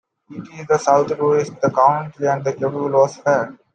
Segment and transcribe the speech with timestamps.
[0.31, 3.55] It is in the south-west of the country, and its capital was Fier.